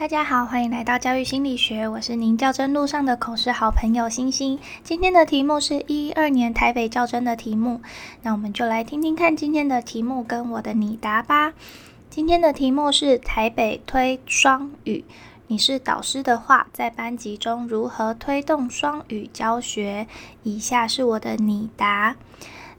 [0.00, 4.58] 大家好，欢迎来到教育心理学，我是您教真路上的口试好朋友星星。
[4.82, 7.82] 今天的题目是一二年台北教真的题目，
[8.22, 11.52] 那我们就来听听看今天的题目跟我的拟答吧。
[12.08, 15.04] 今天的题目是台北推双语，
[15.48, 20.06] 你是导师的话，在班级中如何推动双语教学？
[20.42, 22.16] 以下是我的拟答。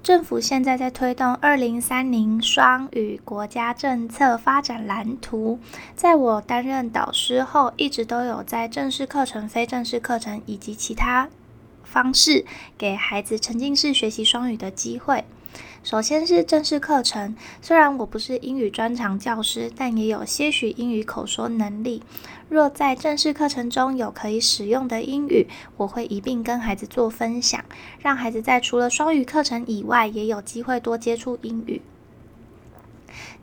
[0.04, 5.60] 政府现在在推动二零三零双语国家政策发展蓝图。
[5.96, 11.30] 在我担任导师后，一直都有在正式课程、非正式课程以及其他
[11.84, 12.44] 方式
[12.80, 15.23] 给孩子沉浸式学习双语的机会。
[15.84, 22.04] 首先是正式课程，虽然我不是英语专长教师，但也有些许英语口说能力。
[22.50, 25.48] 若在正式课程中有可以使用的英语，
[25.78, 27.64] 我会一并跟孩子做分享，
[28.00, 31.81] 让孩子在除了双语课程以外，也有机会多接触英语。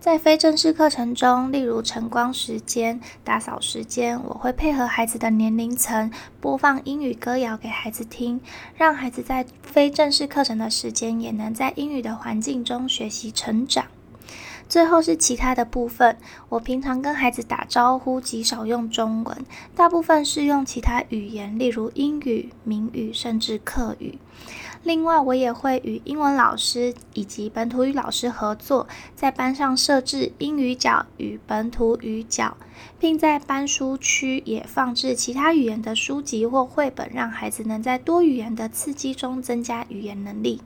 [0.01, 6.11] 在非正式课程中，例如晨光时间、打扫时间，我会配合孩子的年龄层，
[6.41, 8.41] 播放英语歌谣给孩子听，
[8.77, 13.87] 让孩子在非正式课程的时间，也能在英语的环境中学习成长。
[14.69, 16.19] 最后是其他的部分，
[16.51, 19.45] 我平常跟孩子打招呼极少用中文，
[19.75, 24.19] 大部分是用其他语言，例如英语、闽语，甚至客语。
[24.85, 32.57] 另外，我也会与英文老师以及本土语老师合作，在班上设置英语角与本土语角，
[32.99, 40.61] 并在班书区也放置其他语言的书籍或绘本，让孩子能在多语言的刺激中增加语言能力。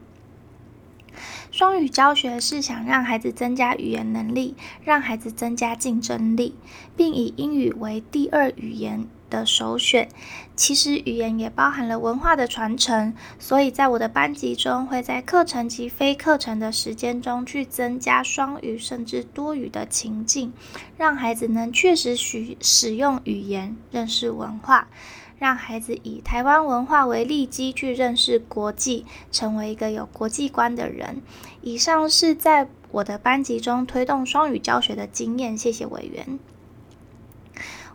[1.51, 6.55] 双语教学是想让孩子增加语言能力，让孩子增加竞争力，
[6.97, 10.09] 并以英语为第二语言的首选。
[10.55, 20.53] 其实语言也包含了文化的传承，所以在我的班级中，会在课程及非课程的时间中去增加双语甚至多语的情境，
[20.99, 24.89] 让孩子能确实使使用语言，认识文化。
[25.39, 31.21] 让孩子以台湾文化为利基去认识国际，成为一个有国际观的人。
[31.63, 35.59] 以上是在我的班级中推动双语教学的经验。
[35.59, 36.39] 谢谢委员。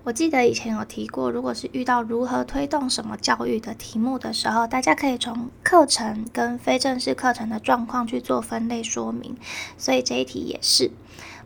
[0.08, 9.36] 我记得以前有提过，如果是遇到如何推动什么教育的题目的时候，大家可以从课程跟非正式课程的状况去做分类说明。
[9.78, 10.92] 所以这一题也是。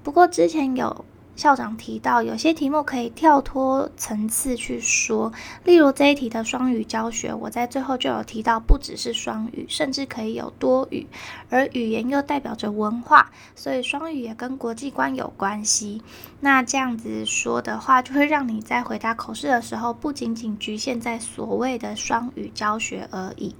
[0.04, 1.04] 不过之前有。
[1.36, 5.32] 校长提到，有些题目可以跳脱层次去说，
[5.64, 11.08] 例如这一题的双语教学，我在最后就有提到，不只是双语，甚至可以有多语，
[11.50, 16.04] 而语言又代表着文化，所以双语也跟国际观有关系。
[16.42, 23.56] 那这样子说的话，就会让你在回答口试的时候，不仅仅局限在所谓的双语教学而已。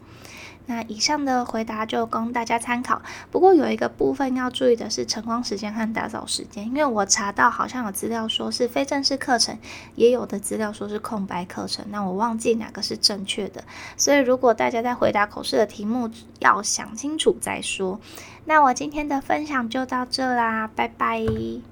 [0.66, 3.02] 那以上的回答就供大家参考。
[3.30, 9.58] 不过有一个部分要注意的是晨光时间和打扫时间，因为我查到好像有资料说是非正式课程，
[9.96, 11.86] 也有的资料说是空白课程。
[11.90, 13.64] 那我忘记哪个是正确的，
[13.98, 18.00] 所以如果大家在回答口试的题目，要想清楚再说。
[18.46, 21.71] 那我今天的分享就到这啦，拜拜。